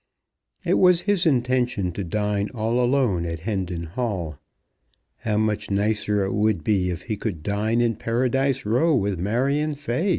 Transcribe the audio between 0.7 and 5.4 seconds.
was his intention to dine all alone at Hendon Hall. How